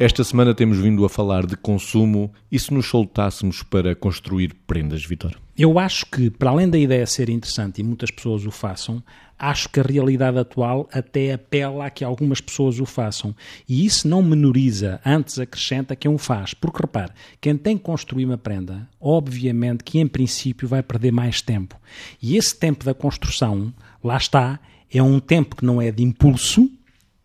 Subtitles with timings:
[0.00, 5.04] Esta semana temos vindo a falar de consumo e se nos soltássemos para construir prendas,
[5.04, 5.38] Vitor?
[5.54, 9.02] Eu acho que, para além da ideia ser interessante e muitas pessoas o façam,
[9.38, 13.36] acho que a realidade atual até apela a que algumas pessoas o façam.
[13.68, 16.54] E isso não menoriza, antes acrescenta quem o faz.
[16.54, 21.42] Porque repare, quem tem que construir uma prenda, obviamente que em princípio vai perder mais
[21.42, 21.78] tempo.
[22.22, 23.70] E esse tempo da construção,
[24.02, 24.58] lá está,
[24.90, 26.70] é um tempo que não é de impulso,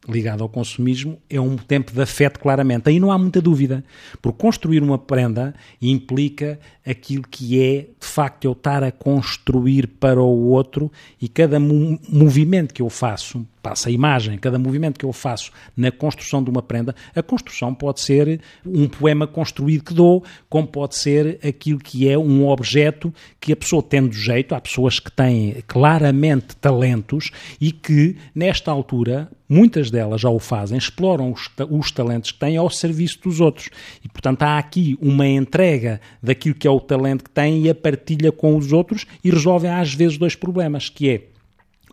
[0.07, 2.89] ligado ao consumismo, é um tempo de afeto, claramente.
[2.89, 3.83] Aí não há muita dúvida,
[4.21, 10.21] porque construir uma prenda implica aquilo que é, de facto, eu estar a construir para
[10.21, 10.91] o outro
[11.21, 15.91] e cada movimento que eu faço passa a imagem, cada movimento que eu faço na
[15.91, 20.95] construção de uma prenda, a construção pode ser um poema construído que dou, como pode
[20.95, 23.11] ser aquilo que é um objeto
[23.41, 29.31] que a pessoa tendo jeito, há pessoas que têm claramente talentos e que, nesta altura,
[29.49, 33.71] muitas delas já o fazem, exploram os, os talentos que têm ao serviço dos outros.
[34.03, 37.73] E, portanto, há aqui uma entrega daquilo que é o talento que têm e a
[37.73, 41.34] partilha com os outros e resolvem às vezes dois problemas, que é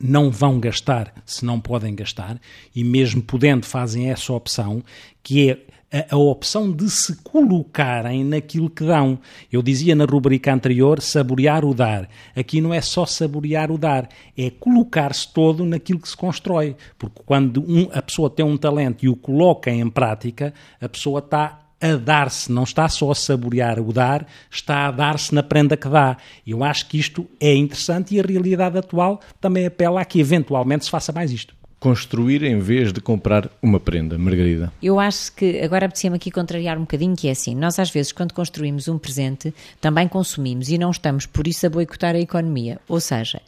[0.00, 2.40] não vão gastar se não podem gastar
[2.74, 4.82] e mesmo podendo fazem essa opção,
[5.22, 5.58] que é
[5.92, 9.18] a, a, opção de se colocarem naquilo que dão.
[9.52, 12.08] Eu dizia na rubrica anterior saborear o dar.
[12.34, 16.74] Aqui não é só saborear o dar, é colocar-se todo naquilo que se constrói.
[16.98, 21.18] Porque quando um, a pessoa tem um talento e o coloca em prática, a pessoa
[21.18, 25.76] está a dar-se, não está só a saborear o dar, está a dar-se na prenda
[25.76, 26.16] que dá.
[26.46, 30.84] Eu acho que isto é interessante e a realidade atual também apela a que eventualmente
[30.84, 34.72] se faça mais isto construir em vez de comprar uma prenda, Margarida?
[34.80, 38.12] Eu acho que agora apetecia-me aqui contrariar um bocadinho, que é assim, nós às vezes
[38.12, 42.78] quando construímos um presente também consumimos e não estamos por isso a boicotar a economia,
[42.88, 43.42] ou seja,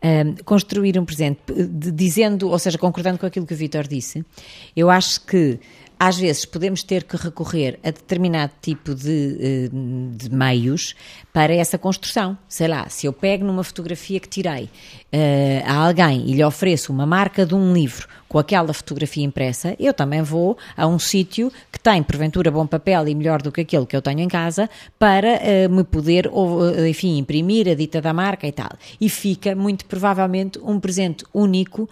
[0.00, 1.40] um, construir um presente
[1.92, 4.24] dizendo, ou seja, concordando com aquilo que o Vitor disse,
[4.76, 5.58] eu acho que
[6.00, 9.68] às vezes podemos ter que recorrer a determinado tipo de, eh,
[10.16, 10.94] de, meios
[11.30, 12.38] para essa construção.
[12.48, 16.90] Sei lá, se eu pego numa fotografia que tirei uh, a alguém e lhe ofereço
[16.90, 21.52] uma marca de um livro com aquela fotografia impressa, eu também vou a um sítio
[21.70, 24.70] que tem, porventura, bom papel e melhor do que aquele que eu tenho em casa
[24.98, 26.30] para uh, me poder,
[26.88, 28.70] enfim, imprimir a dita da marca e tal.
[28.98, 31.88] E fica, muito provavelmente, um presente único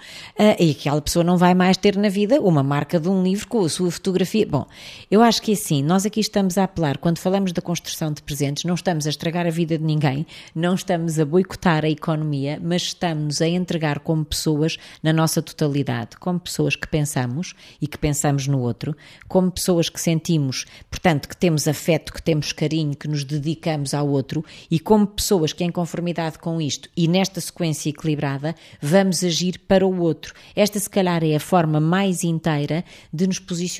[0.58, 3.64] e aquela pessoa não vai mais ter na vida uma marca de um livro com
[3.64, 4.46] a sua fotografia.
[4.46, 4.66] Bom,
[5.10, 8.64] eu acho que assim, nós aqui estamos a apelar, quando falamos da construção de presentes,
[8.64, 12.82] não estamos a estragar a vida de ninguém, não estamos a boicotar a economia, mas
[12.82, 18.46] estamos a entregar como pessoas na nossa totalidade como pessoas que pensamos e que pensamos
[18.46, 23.24] no outro, como pessoas que sentimos, portanto, que temos afeto, que temos carinho, que nos
[23.24, 28.54] dedicamos ao outro e como pessoas que, em conformidade com isto e nesta sequência equilibrada,
[28.80, 30.34] vamos agir para o outro.
[30.54, 33.38] Esta, se calhar, é a forma mais inteira de nos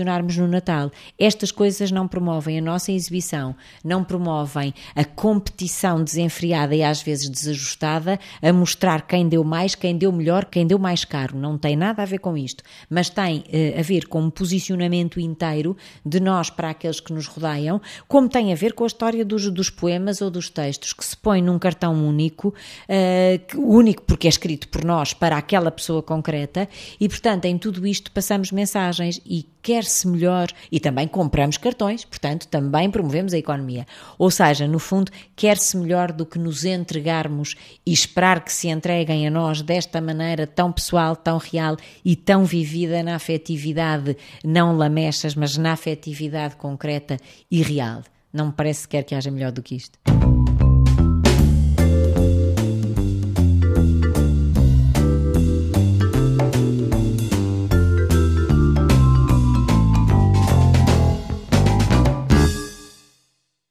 [0.09, 0.91] posicionarmos no Natal.
[1.19, 3.55] Estas coisas não promovem a nossa exibição,
[3.85, 9.97] não promovem a competição desenfreada e às vezes desajustada a mostrar quem deu mais, quem
[9.97, 11.37] deu melhor, quem deu mais caro.
[11.37, 15.21] Não tem nada a ver com isto, mas tem uh, a ver com um posicionamento
[15.21, 19.25] inteiro de nós para aqueles que nos rodeiam, como tem a ver com a história
[19.25, 24.27] dos, dos poemas ou dos textos que se põe num cartão único, uh, único porque
[24.27, 26.69] é escrito por nós para aquela pessoa concreta,
[26.99, 32.49] e portanto em tudo isto passamos mensagens e quer-se melhor e também compramos cartões, portanto
[32.49, 33.87] também promovemos a economia.
[34.19, 37.55] Ou seja, no fundo, quer-se melhor do que nos entregarmos
[37.85, 42.45] e esperar que se entreguem a nós desta maneira tão pessoal, tão real e tão
[42.45, 47.17] vivida na afetividade, não lamechas, mas na afetividade concreta
[47.51, 48.03] e real.
[48.33, 49.99] Não me parece sequer que haja melhor do que isto.